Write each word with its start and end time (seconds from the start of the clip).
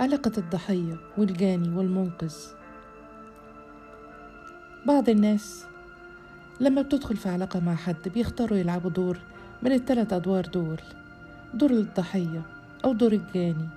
علاقة 0.00 0.32
الضحية 0.38 0.96
والجاني 1.18 1.76
والمنقذ 1.76 2.34
بعض 4.86 5.08
الناس 5.08 5.64
لما 6.60 6.82
بتدخل 6.82 7.16
في 7.16 7.28
علاقة 7.28 7.60
مع 7.60 7.74
حد 7.74 8.08
بيختاروا 8.14 8.58
يلعبوا 8.58 8.90
دور 8.90 9.18
من 9.62 9.72
الثلاث 9.72 10.12
أدوار 10.12 10.46
دول 10.46 10.80
دور 11.54 11.70
الضحية 11.70 12.42
أو 12.84 12.92
دور 12.92 13.12
الجاني 13.12 13.68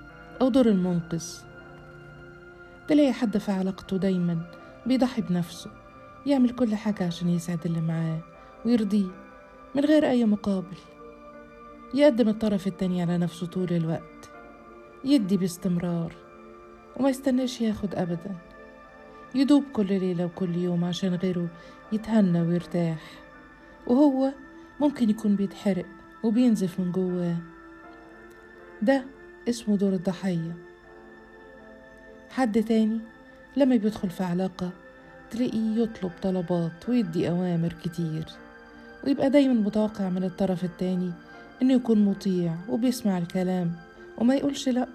أو 0.41 0.49
دور 0.49 0.65
المنقذ 0.65 1.25
تلاقي 2.87 3.13
حد 3.13 3.37
في 3.37 3.51
علاقته 3.51 3.97
دايما 3.97 4.37
بيضحي 4.85 5.21
بنفسه 5.21 5.71
يعمل 6.25 6.49
كل 6.49 6.75
حاجة 6.75 7.07
عشان 7.07 7.29
يسعد 7.29 7.65
اللي 7.65 7.81
معاه 7.81 8.19
ويرضيه 8.65 9.09
من 9.75 9.85
غير 9.85 10.09
أي 10.09 10.25
مقابل 10.25 10.77
يقدم 11.93 12.29
الطرف 12.29 12.67
التاني 12.67 13.01
على 13.01 13.17
نفسه 13.17 13.47
طول 13.47 13.73
الوقت. 13.73 14.32
يدي 15.05 15.37
باستمرار 15.37 16.15
وما 16.97 17.09
يستناش 17.09 17.61
ياخد 17.61 17.95
أبدا. 17.95 18.35
يدوب 19.35 19.63
كل 19.73 19.87
ليلة 19.87 20.25
وكل 20.25 20.55
يوم 20.55 20.83
عشان 20.83 21.15
غيره 21.15 21.47
يتهنى 21.91 22.41
ويرتاح. 22.41 23.01
وهو 23.87 24.31
ممكن 24.79 25.09
يكون 25.09 25.35
بيتحرق 25.35 25.85
وبينزف 26.23 26.79
من 26.79 26.91
جواه. 26.91 27.37
ده 28.81 29.03
اسمه 29.49 29.77
دور 29.77 29.93
الضحية. 29.93 30.55
حد 32.29 32.63
تاني 32.63 32.99
لما 33.57 33.75
بيدخل 33.75 34.09
في 34.09 34.23
علاقة 34.23 34.71
تلاقيه 35.31 35.81
يطلب 35.83 36.11
طلبات 36.21 36.89
ويدي 36.89 37.29
أوامر 37.29 37.73
كتير. 37.83 38.25
ويبقى 39.03 39.29
دايما 39.29 39.53
متوقع 39.53 40.09
من 40.09 40.23
الطرف 40.23 40.63
التاني 40.63 41.11
إنه 41.61 41.73
يكون 41.73 42.05
مطيع 42.05 42.55
وبيسمع 42.69 43.17
الكلام. 43.17 43.75
وما 44.17 44.35
يقولش 44.35 44.69
لأ. 44.69 44.87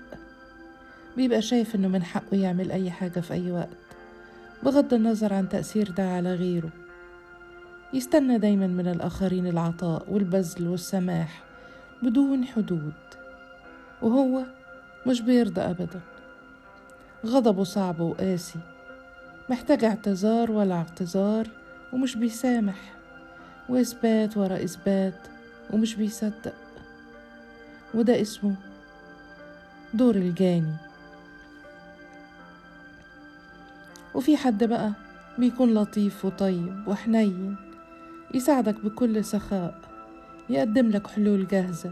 بيبقى 1.17 1.43
شايف 1.43 1.75
إنه 1.75 1.89
من 1.89 2.03
حقه 2.03 2.37
يعمل 2.37 2.73
أي 2.73 2.91
حاجة 2.91 3.21
في 3.21 3.35
أي 3.35 3.51
وقت 3.51 3.69
بغض 4.63 4.95
النظر 4.95 5.35
عن 5.35 5.49
تأثير 5.49 5.91
ده 5.91 6.11
على 6.11 6.35
غيره. 6.35 6.71
يستنى 7.95 8.39
دايما 8.39 8.67
من 8.67 8.89
الآخرين 8.89 9.47
العطاء 9.47 10.13
والبذل 10.13 10.69
والسماح 10.69 11.43
بدون 12.03 12.45
حدود 12.45 12.93
وهو 14.03 14.43
مش 15.07 15.21
بيرضى 15.21 15.61
أبدا. 15.61 16.01
غضبه 17.27 17.65
صعب 17.65 18.01
وقاسي 18.01 18.59
محتاج 19.51 19.85
اعتذار 19.85 20.51
ولا 20.51 20.75
اعتذار 20.75 21.49
ومش 21.93 22.17
بيسامح. 22.17 22.95
وإثبات 23.69 24.37
ورا 24.37 24.65
إثبات 24.65 25.19
ومش 25.73 25.95
بيصدق. 25.95 26.55
وده 27.95 28.21
اسمه 28.21 28.55
دور 29.95 30.15
الجاني. 30.15 30.75
وفي 34.15 34.37
حد 34.37 34.65
بقى 34.65 34.93
بيكون 35.39 35.75
لطيف 35.75 36.25
وطيب 36.25 36.89
وحنين 36.89 37.57
يساعدك 38.35 38.85
بكل 38.85 39.25
سخاء 39.25 39.81
يقدم 40.51 40.89
لك 40.89 41.07
حلول 41.07 41.47
جاهزة 41.47 41.91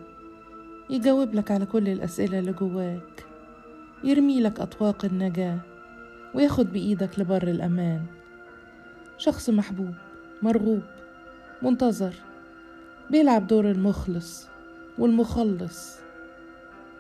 يجاوب 0.90 1.34
لك 1.34 1.50
على 1.50 1.66
كل 1.66 1.88
الأسئلة 1.88 2.38
اللي 2.38 2.52
جواك 2.52 3.26
يرمي 4.04 4.40
لك 4.40 4.60
أطواق 4.60 5.04
النجاة 5.04 5.58
وياخد 6.34 6.72
بإيدك 6.72 7.18
لبر 7.18 7.42
الأمان. 7.42 8.02
شخص 9.18 9.50
محبوب 9.50 9.94
مرغوب 10.42 10.82
منتظر 11.62 12.14
بيلعب 13.10 13.46
دور 13.46 13.70
المخلص 13.70 14.48
والمخلص. 14.98 16.05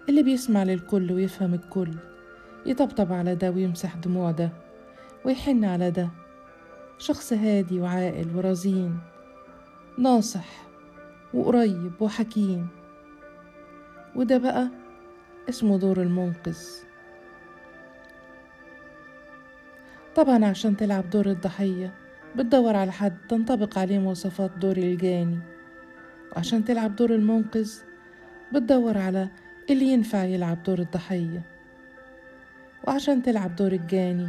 اللي 0.08 0.22
بيسمع 0.22 0.62
للكل 0.62 1.12
ويفهم 1.12 1.54
الكل 1.54 1.90
يطبطب 2.66 3.12
على 3.12 3.34
ده 3.34 3.50
ويمسح 3.50 3.94
دموع 3.94 4.30
ده 4.30 4.50
ويحن 5.24 5.64
على 5.64 5.90
ده. 5.90 6.08
شخص 6.98 7.32
هادي 7.32 7.80
وعاقل 7.80 8.36
ورزين 8.36 8.98
ناصح 9.98 10.66
وقريب 11.34 11.92
وحكيم. 12.00 12.68
وده 14.16 14.38
بقى 14.38 14.68
اسمه 15.48 15.78
دور 15.78 16.02
المنقذ. 16.02 16.58
طبعا 20.16 20.44
عشان 20.44 20.76
تلعب 20.76 21.10
دور 21.10 21.26
الضحية 21.26 21.94
بتدور 22.36 22.76
على 22.76 22.92
حد 22.92 23.16
تنطبق 23.28 23.78
عليه 23.78 23.98
مواصفات 23.98 24.50
دور 24.58 24.76
الجاني. 24.76 25.38
وعشان 26.36 26.64
تلعب 26.64 26.96
دور 26.96 27.10
المنقذ 27.14 27.72
بتدور 28.54 28.98
على 28.98 29.28
اللي 29.70 29.84
ينفع 29.84 30.24
يلعب 30.24 30.62
دور 30.62 30.78
الضحية. 30.78 31.42
وعشان 32.84 33.22
تلعب 33.22 33.56
دور 33.56 33.72
الجاني 33.72 34.28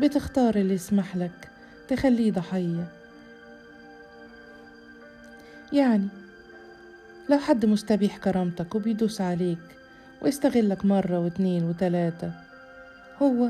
بتختار 0.00 0.56
اللي 0.56 0.74
يسمح 0.74 1.16
لك 1.16 1.48
تخليه 1.88 2.32
ضحية. 2.32 2.88
يعني 5.72 6.08
لو 7.30 7.38
حد 7.38 7.66
مستبيح 7.66 8.16
كرامتك 8.16 8.74
وبيدوس 8.74 9.20
عليك 9.20 9.58
ويستغلك 10.22 10.84
مرة 10.84 11.18
واتنين 11.18 11.64
وتلاتة 11.64 12.32
هو 13.22 13.48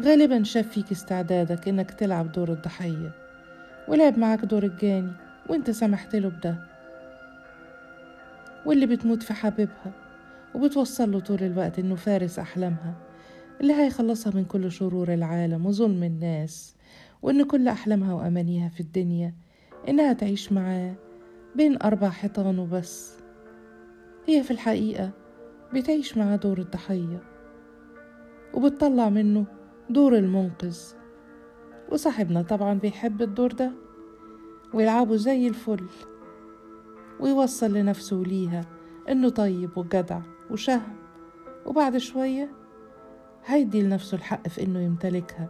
غالبا 0.00 0.42
شاف 0.44 0.68
فيك 0.68 0.92
استعدادك 0.92 1.68
إنك 1.68 1.90
تلعب 1.90 2.32
دور 2.32 2.48
الضحية. 2.48 3.10
ولعب 3.88 4.18
معاك 4.18 4.44
دور 4.44 4.62
الجاني 4.62 5.12
وانت 5.48 5.70
سمحت 5.70 6.16
له 6.16 6.28
بده. 6.28 6.56
واللي 8.66 8.86
بتموت 8.86 9.22
في 9.22 9.34
حبيبها. 9.34 10.07
وبتوصل 10.54 11.12
له 11.12 11.20
طول 11.20 11.38
الوقت 11.42 11.78
إنه 11.78 11.94
فارس 11.94 12.38
أحلامها 12.38 12.94
اللي 13.60 13.72
هيخلصها 13.72 14.32
من 14.34 14.44
كل 14.44 14.70
شرور 14.70 15.14
العالم 15.14 15.66
وظلم 15.66 16.02
الناس 16.02 16.74
وإن 17.22 17.44
كل 17.44 17.68
أحلامها 17.68 18.14
وأمانيها 18.14 18.68
في 18.68 18.80
الدنيا 18.80 19.34
إنها 19.88 20.12
تعيش 20.12 20.52
معاه 20.52 20.94
بين 21.56 21.82
أربع 21.82 22.08
حيطان 22.08 22.58
وبس. 22.58 23.18
هي 24.26 24.42
في 24.42 24.50
الحقيقة 24.50 25.10
بتعيش 25.74 26.16
معاه 26.16 26.36
دور 26.36 26.58
الضحية 26.58 27.22
وبتطلع 28.54 29.08
منه 29.08 29.46
دور 29.90 30.16
المنقذ. 30.18 30.78
وصاحبنا 31.92 32.42
طبعا 32.42 32.74
بيحب 32.74 33.22
الدور 33.22 33.52
ده 33.52 33.72
ويلعبه 34.74 35.16
زي 35.16 35.48
الفل 35.48 35.86
ويوصل 37.20 37.72
لنفسه 37.74 38.16
وليها 38.16 38.64
إنه 39.08 39.28
طيب 39.28 39.78
وجدع. 39.78 40.20
وشهم. 40.50 40.96
وبعد 41.66 41.96
شوية 41.96 42.50
هيدي 43.46 43.82
لنفسه 43.82 44.14
الحق 44.14 44.48
في 44.48 44.62
إنه 44.62 44.80
يمتلكها. 44.80 45.48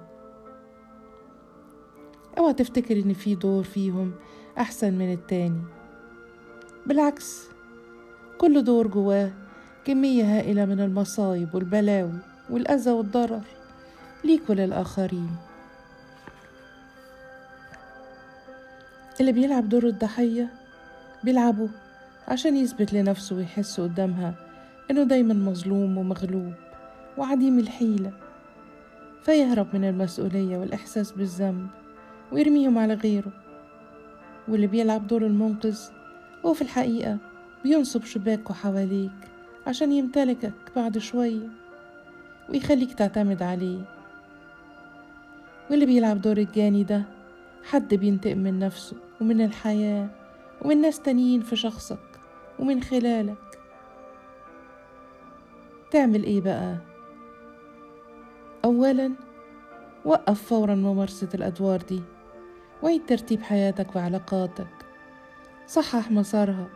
أوعى 2.39 2.55
تفتكر 2.55 2.97
إن 2.97 3.13
في 3.13 3.35
دور 3.35 3.65
فيهم 3.65 4.15
أحسن 4.59 4.95
من 4.95 5.13
التاني. 5.13 5.63
بالعكس 6.87 7.49
كل 8.39 8.65
دور 8.65 8.87
جواه 8.87 9.31
كمية 9.85 10.25
هائلة 10.25 10.65
من 10.65 10.81
المصايب 10.81 11.55
والبلاوي 11.55 12.19
والأذى 12.51 12.91
والضرر 12.91 13.43
ليك 14.25 14.51
وللآخرين. 14.51 15.37
اللي 19.21 19.33
بيلعب 19.33 19.69
دور 19.69 19.87
الضحية 19.87 20.49
بيلعبه 21.25 21.69
عشان 22.29 22.57
يثبت 22.57 22.93
لنفسه 22.93 23.37
ويحس 23.37 23.81
قدامها 23.81 24.48
إنه 24.91 25.03
دايما 25.03 25.35
مظلوم 25.35 25.99
ومغلوب 25.99 26.53
وعديم 27.19 27.59
الحيلة 27.59 28.13
فيهرب 29.23 29.67
من 29.75 29.85
المسؤولية 29.85 30.57
والإحساس 30.59 31.13
بالذنب 31.13 31.67
ويرميهم 32.33 32.79
على 32.79 32.95
غيره. 32.95 33.33
واللي 34.49 34.67
بيلعب 34.67 35.07
دور 35.07 35.27
المنقذ 35.27 35.79
هو 36.47 36.55
في 36.55 36.63
الحقيقة 36.63 37.19
بينصب 37.65 38.05
شباكه 38.05 38.55
حواليك 38.55 39.11
عشان 39.67 39.93
يمتلكك 39.93 40.53
بعد 40.77 40.99
شوية 40.99 41.49
ويخليك 42.51 42.93
تعتمد 42.93 43.43
عليه. 43.43 43.81
واللي 45.71 45.87
بيلعب 45.87 46.21
دور 46.21 46.37
الجاني 46.39 46.85
ده 46.85 47.03
حد 47.65 47.95
بينتقم 47.95 48.39
من 48.39 48.59
نفسه 48.59 48.97
ومن 49.21 49.41
الحياة 49.41 50.09
ومن 50.63 50.81
ناس 50.81 51.01
تانيين 51.01 51.41
في 51.41 51.57
شخصك 51.57 51.99
ومن 52.59 52.83
خلالك. 52.83 53.48
تعمل 55.91 56.25
إيه 56.25 56.41
بقى؟ 56.41 56.77
اولا 58.65 59.13
وقف 60.05 60.43
فورا 60.43 60.75
ممارسة 60.75 61.29
الأدوار 61.35 61.83
دي 61.83 62.03
وعيد 62.83 63.07
ترتيب 63.07 63.43
حياتك 63.43 63.97
وعلاقاتك. 63.97 64.67
صحح 65.67 66.11
مسارها 66.11 66.67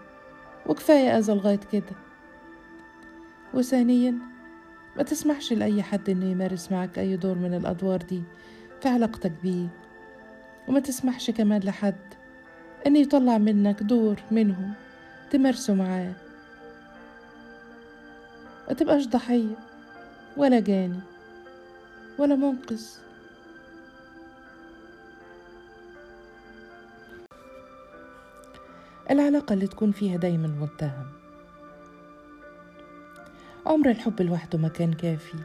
وكفاية 0.67 1.19
أذى 1.19 1.35
لغاية 1.35 1.61
كده. 1.73 1.97
وثانيا 3.55 4.15
ما 4.97 5.03
تسمحش 5.03 5.53
لأي 5.53 5.83
حد 5.83 6.11
إنه 6.11 6.27
يمارس 6.27 6.73
معك 6.73 6.99
أي 6.99 7.17
دور 7.17 7.39
من 7.39 7.55
الأدوار 7.55 8.03
دي 8.03 8.23
في 8.81 8.89
علاقتك 8.89 9.33
بيه. 9.43 9.67
وما 10.69 10.81
تسمحش 10.81 11.31
كمان 11.31 11.61
لحد 11.61 12.15
إنه 12.87 12.99
يطلع 12.99 13.39
منك 13.39 13.83
دور 13.83 14.17
منهم 14.31 14.73
تمارسه 15.31 15.75
معاه. 15.75 16.13
تبقاش 18.73 19.07
ضحية 19.07 19.55
ولا 20.37 20.61
جاني 20.61 21.01
ولا 22.19 22.35
منقذ. 22.35 22.83
العلاقة 29.11 29.53
اللي 29.53 29.67
تكون 29.67 29.93
فيها 29.93 30.17
دايما 30.17 30.49
متهم. 30.49 31.07
عمر 33.67 33.91
الحب 33.91 34.23
لوحده 34.23 34.59
ما 34.59 34.69
كان 34.69 34.93
كافي 34.93 35.37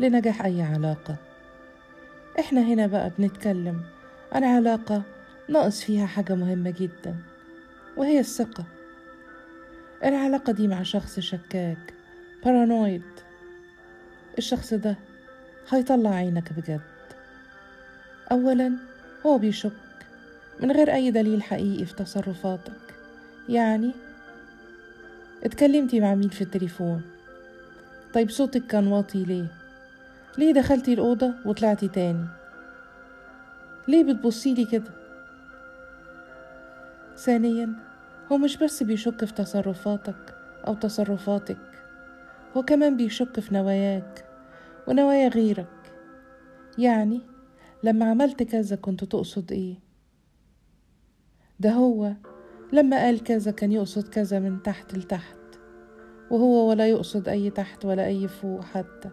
لنجاح 0.00 0.44
أي 0.44 0.62
علاقة. 0.62 1.16
إحنا 2.38 2.60
هنا 2.60 2.86
بقى 2.86 3.10
بنتكلم 3.18 3.82
عن 4.32 4.44
علاقة 4.44 5.02
ناقص 5.48 5.82
فيها 5.82 6.06
حاجة 6.06 6.34
مهمة 6.34 6.70
جدا 6.70 7.16
وهي 7.96 8.20
الثقة. 8.20 8.64
العلاقة 10.04 10.52
دي 10.52 10.68
مع 10.68 10.82
شخص 10.82 11.20
شكاك 11.20 11.94
بارانويد 12.44 13.02
الشخص 14.38 14.74
ده 14.74 14.96
هيطلع 15.70 16.10
عينك 16.10 16.52
بجد. 16.52 16.80
أولا 18.32 18.72
هو 19.26 19.38
بيشك. 19.38 19.72
من 20.60 20.72
غير 20.72 20.94
أي 20.94 21.10
دليل 21.10 21.42
حقيقي 21.42 21.84
في 21.84 21.94
تصرفاتك. 21.94 22.94
يعني 23.48 23.92
اتكلمتي 25.44 26.00
مع 26.00 26.14
مين 26.14 26.28
في 26.28 26.42
التليفون؟ 26.42 27.02
طيب 28.14 28.30
صوتك 28.30 28.66
كان 28.66 28.86
واطي 28.86 29.24
ليه؟ 29.24 29.46
ليه 30.38 30.52
دخلتي 30.52 30.92
الأوضة 30.92 31.34
وطلعتي 31.44 31.88
تاني؟ 31.88 32.26
ليه 33.88 34.04
بتبصيلي 34.04 34.64
كده؟ 34.64 34.90
ثانيا 37.16 37.72
هو 38.32 38.38
مش 38.38 38.56
بس 38.56 38.82
بيشك 38.82 39.24
في 39.24 39.32
تصرفاتك 39.32 40.34
أو 40.66 40.74
تصرفاتك. 40.74 41.71
هو 42.56 42.62
كمان 42.62 42.96
بيشك 42.96 43.40
في 43.40 43.54
نواياك 43.54 44.24
ونوايا 44.88 45.28
غيرك. 45.28 45.94
يعني 46.78 47.20
لما 47.84 48.10
عملت 48.10 48.42
كذا 48.42 48.76
كنت 48.76 49.04
تقصد 49.04 49.52
إيه؟ 49.52 49.74
ده 51.60 51.70
هو 51.70 52.12
لما 52.72 52.96
قال 53.04 53.22
كذا 53.22 53.50
كان 53.50 53.72
يقصد 53.72 54.08
كذا 54.08 54.38
من 54.38 54.62
تحت 54.62 54.94
لتحت 54.94 55.36
وهو 56.30 56.70
ولا 56.70 56.86
يقصد 56.86 57.28
أي 57.28 57.50
تحت 57.50 57.84
ولا 57.84 58.06
أي 58.06 58.28
فوق 58.28 58.64
حتى. 58.64 59.10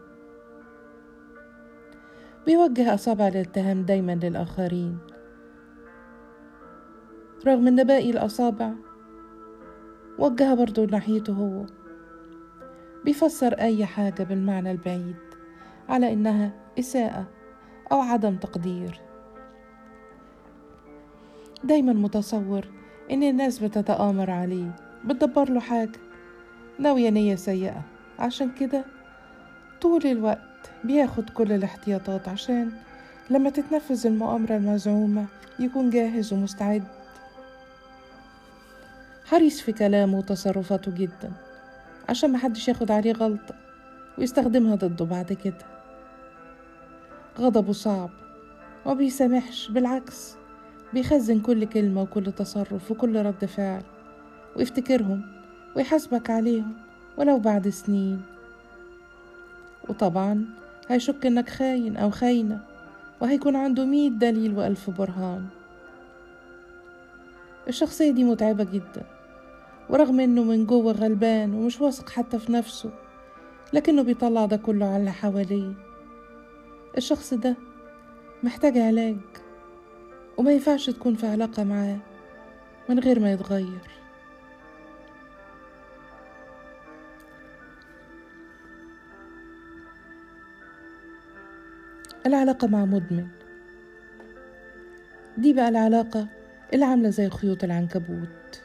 بيوجه 2.46 2.94
أصابع 2.94 3.28
الاتهام 3.28 3.86
دايما 3.86 4.20
للآخرين. 4.24 4.98
رغم 7.48 7.68
إن 7.68 7.84
باقي 7.84 8.10
الأصابع 8.10 8.72
وجهها 10.20 10.56
برضو 10.56 10.86
ناحيته 10.86 11.34
هو. 11.34 11.79
بيفسر 13.06 13.54
أي 13.54 13.86
حاجة 13.86 14.24
بالمعنى 14.24 14.72
البعيد 14.72 15.16
على 15.90 16.14
إنها 16.14 16.52
إساءة 16.80 17.26
أو 17.92 18.02
عدم 18.02 18.36
تقدير. 18.36 19.00
دايما 21.64 21.94
متصور 21.94 22.66
إن 23.12 23.24
الناس 23.24 23.60
بتتآمر 23.60 24.32
عليه 24.32 24.76
بتدبر 25.06 25.50
له 25.52 25.60
حاجة 25.60 26.00
ناوية 26.80 27.10
نية 27.10 27.36
سيئة. 27.36 27.82
عشان 28.20 28.52
كده 28.60 28.86
طول 29.82 30.06
الوقت 30.06 30.72
بياخد 30.84 31.30
كل 31.30 31.52
الاحتياطات 31.52 32.30
عشان 32.30 32.72
لما 33.30 33.50
تتنفذ 33.50 34.08
المؤامرة 34.08 34.56
المزعومة 34.56 35.26
يكون 35.60 35.90
جاهز 35.90 36.34
ومستعد. 36.34 36.84
حريص 39.26 39.62
في 39.62 39.72
كلامه 39.72 40.18
وتصرفاته 40.18 40.92
جدا. 40.92 41.32
عشان 42.10 42.32
محدش 42.32 42.68
ياخد 42.68 42.92
عليه 42.92 43.12
غلطة 43.12 43.56
ويستخدمها 44.18 44.76
ضده 44.76 45.06
بعد 45.06 45.34
كده. 45.34 45.66
غضبه 47.40 47.74
صعب 47.74 48.10
وبيسامحش 48.86 49.70
بالعكس 49.72 50.36
بيخزن 50.94 51.40
كل 51.40 51.66
كلمة 51.66 52.02
وكل 52.02 52.32
تصرف 52.32 52.92
وكل 52.92 53.26
رد 53.26 53.46
فعل 53.46 53.82
ويفتكرهم 54.56 55.22
ويحاسبك 55.76 56.30
عليهم 56.30 56.74
ولو 57.18 57.40
بعد 57.40 57.70
سنين. 57.70 58.22
وطبعا 59.90 60.46
هيشك 60.88 61.26
إنك 61.26 61.50
خاين 61.50 61.98
أو 61.98 62.10
خاينة 62.10 62.60
وهيكون 63.22 63.56
عنده 63.56 63.86
مية 63.86 64.10
دليل 64.10 64.58
وألف 64.58 64.90
برهان. 64.90 65.46
الشخصية 67.68 68.12
دي 68.12 68.24
متعبة 68.24 68.64
جدا. 68.64 69.19
ورغم 69.90 70.20
إنه 70.20 70.44
من 70.44 70.66
جوه 70.66 70.94
غلبان 70.94 71.54
ومش 71.54 71.82
واثق 71.82 72.10
حتى 72.10 72.40
في 72.40 72.52
نفسه 72.52 72.92
لكنه 73.74 74.02
بيطلع 74.04 74.46
ده 74.46 74.58
كله 74.58 74.86
على 74.86 74.98
اللي 74.98 75.12
حواليه. 75.12 75.74
الشخص 76.98 77.34
ده 77.34 77.56
محتاج 78.44 78.78
علاج 78.78 79.18
وما 80.38 80.52
ينفعش 80.52 80.90
تكون 80.90 81.16
في 81.16 81.28
علاقة 81.28 81.64
معاه 81.64 81.98
من 82.90 83.00
غير 83.00 83.20
ما 83.20 83.32
يتغير. 83.32 83.80
العلاقة 92.26 92.68
مع 92.68 92.86
مدمن. 92.86 93.28
دي 95.38 95.54
بقى 95.54 95.70
العلاقة 95.70 96.28
اللي 96.74 96.86
عاملة 96.86 97.10
زي 97.10 97.30
خيوط 97.30 97.64
العنكبوت. 97.64 98.62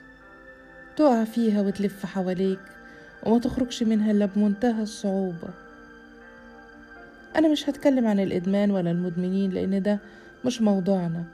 تقع 0.96 1.24
فيها 1.24 1.60
وتلف 1.60 2.06
حواليك 2.06 2.58
وما 3.22 3.38
تخرجش 3.38 3.82
منها 3.82 4.10
إلا 4.10 4.26
بمنتهى 4.26 4.82
الصعوبة. 4.82 5.48
أنا 7.36 7.48
مش 7.48 7.68
هتكلم 7.68 8.06
عن 8.06 8.20
الإدمان 8.20 8.70
ولا 8.70 8.90
المدمنين 8.90 9.50
لأن 9.50 9.82
ده 9.82 9.98
مش 10.44 10.62
موضوعنا 10.62 11.24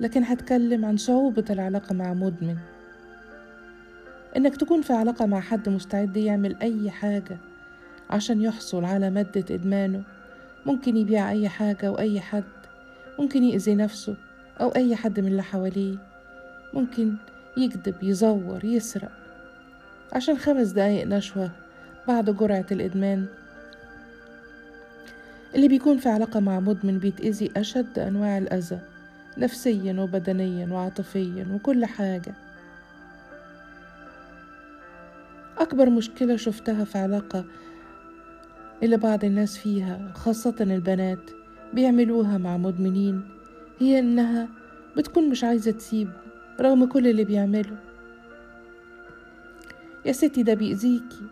لكن 0.00 0.22
هتكلم 0.24 0.84
عن 0.84 0.96
صعوبة 0.96 1.44
العلاقة 1.50 1.94
مع 1.94 2.14
مدمن. 2.14 2.56
إنك 4.36 4.56
تكون 4.56 4.82
في 4.82 4.92
علاقة 4.92 5.26
مع 5.26 5.40
حد 5.40 5.68
مستعد 5.68 6.16
يعمل 6.16 6.56
أي 6.62 6.90
حاجة 6.90 7.36
عشان 8.10 8.42
يحصل 8.42 8.84
على 8.84 9.10
مادة 9.10 9.54
إدمانه 9.54 10.02
ممكن 10.66 10.96
يبيع 10.96 11.30
أي 11.30 11.48
حاجة 11.48 11.92
وأي 11.92 12.20
حد 12.20 12.44
ممكن 13.18 13.44
يأذي 13.44 13.74
نفسه 13.74 14.16
أو 14.60 14.68
أي 14.68 14.96
حد 14.96 15.20
من 15.20 15.26
اللي 15.26 15.42
حواليه 15.42 15.96
ممكن 16.74 17.14
يكذب 17.56 17.94
يزور 18.02 18.64
يسرق. 18.64 19.12
عشان 20.12 20.38
خمس 20.38 20.68
دقايق 20.68 21.06
نشوة 21.06 21.50
بعد 22.08 22.30
جرعة 22.30 22.66
الإدمان. 22.72 23.26
اللي 25.54 25.68
بيكون 25.68 25.98
في 25.98 26.08
علاقة 26.08 26.40
مع 26.40 26.60
مدمن 26.60 26.98
بيتأذي 26.98 27.50
أشد 27.56 27.98
أنواع 27.98 28.38
الأذى 28.38 28.78
نفسيا 29.38 30.00
وبدنيا 30.00 30.66
وعاطفيا 30.72 31.46
وكل 31.54 31.84
حاجة. 31.84 32.34
أكبر 35.58 35.90
مشكلة 35.90 36.36
شفتها 36.36 36.84
في 36.84 36.98
علاقة 36.98 37.44
اللي 38.82 38.96
بعض 38.96 39.24
الناس 39.24 39.58
فيها 39.58 40.12
خاصة 40.14 40.54
البنات 40.60 41.30
بيعملوها 41.74 42.38
مع 42.38 42.56
مدمنين 42.56 43.22
هي 43.78 43.98
إنها 43.98 44.48
بتكون 44.96 45.30
مش 45.30 45.44
عايزة 45.44 45.70
تسيب 45.70 46.08
رغم 46.60 46.84
كل 46.86 47.06
اللي 47.06 47.24
بيعمله. 47.24 47.76
يا 50.04 50.12
ستي 50.12 50.42
ده 50.42 50.54
بيأذيكي. 50.54 51.26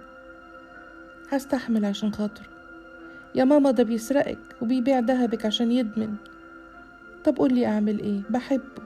هستحمل 1.30 1.84
عشان 1.84 2.12
خاطره. 2.12 2.46
يا 3.34 3.44
ماما 3.44 3.70
ده 3.70 3.82
بيسرقك 3.82 4.38
وبيبيع 4.62 5.00
دهبك 5.00 5.46
عشان 5.46 5.72
يدمن. 5.72 6.14
طب 7.24 7.36
قولي 7.36 7.66
أعمل 7.66 8.00
إيه؟ 8.00 8.20
بحبه. 8.30 8.82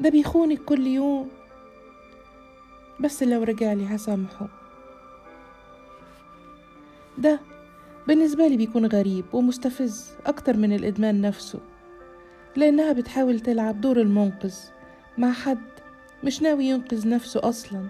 ده 0.00 0.10
بيخونك 0.10 0.58
كل 0.58 0.86
يوم. 0.86 1.30
بس 3.00 3.22
لو 3.22 3.42
رجعلي 3.42 3.86
هسامحه. 3.86 4.48
ده 7.18 7.40
بالنسبة 8.08 8.46
لي 8.48 8.56
بيكون 8.56 8.86
غريب 8.86 9.24
ومستفز 9.32 10.12
أكتر 10.26 10.56
من 10.56 10.72
الإدمان 10.72 11.20
نفسه 11.20 11.60
لأنها 12.56 12.92
بتحاول 12.92 13.40
تلعب 13.40 13.80
دور 13.80 14.00
المنقذ. 14.00 14.54
مع 15.18 15.32
حد 15.32 15.58
مش 16.24 16.42
ناوي 16.42 16.64
ينقذ 16.64 17.08
نفسه 17.08 17.40
أصلا. 17.48 17.86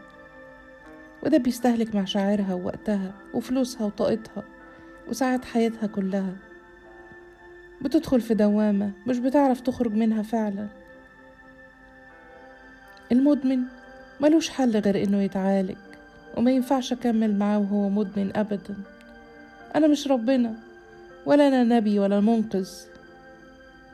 وده 1.23 1.39
بيستهلك 1.39 1.95
مشاعرها 1.95 2.55
ووقتها 2.55 3.13
وفلوسها 3.35 3.87
وطاقتها 3.87 4.43
وساعات 5.09 5.45
حياتها 5.45 5.87
كلها. 5.87 6.33
بتدخل 7.83 8.21
في 8.21 8.35
دوامة 8.35 8.91
مش 9.07 9.19
بتعرف 9.19 9.61
تخرج 9.61 9.93
منها 9.95 10.23
فعلا. 10.23 10.67
المدمن 13.13 13.63
ملوش 14.21 14.49
حل 14.49 14.77
غير 14.77 15.03
إنه 15.03 15.23
يتعالج 15.23 15.77
وما 16.37 16.51
ينفعش 16.51 16.93
أكمل 16.93 17.39
معاه 17.39 17.59
وهو 17.59 17.89
مدمن 17.89 18.37
ابدا. 18.37 18.75
أنا 19.75 19.87
مش 19.87 20.09
ربنا 20.09 20.55
ولا 21.27 21.49
أنا 21.49 21.65
نبي 21.65 21.99
ولا 21.99 22.21
منقذ. 22.21 22.71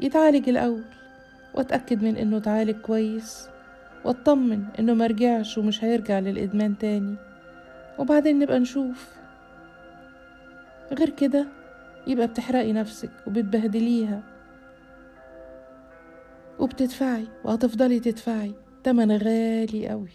يتعالج 0.01 0.49
الأول. 0.49 0.83
واتأكد 1.55 2.03
من 2.03 2.17
إنه 2.17 2.37
اتعالج 2.37 2.81
كويس 2.81 3.49
واطمن 4.05 4.65
إنه 4.79 4.95
مرجعش 4.95 5.59
ومش 5.59 5.85
هيرجع 5.85 6.19
للإدمان 6.19 6.79
تاني. 6.79 7.17
وبعدين 7.99 8.39
نبقى 8.39 8.59
نشوف. 8.59 9.15
غير 10.93 11.11
كده 11.11 11.47
يبقى 12.07 12.27
بتحرقي 12.27 12.73
نفسك 12.73 13.11
وبتبهدليها. 13.27 14.23
وبتدفعي 16.59 17.27
وهتفضلي 17.45 18.01
تدفعي 18.01 18.55
تمن 18.85 19.13
غالي 19.13 19.89
قوي 19.89 20.09